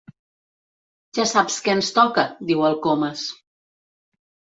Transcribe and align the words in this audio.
Ja 1.17 1.25
saps 1.31 1.57
què 1.67 1.75
ens 1.79 1.89
toca 1.97 2.23
—diu 2.47 2.63
el 2.71 2.79
Comas. 2.87 3.27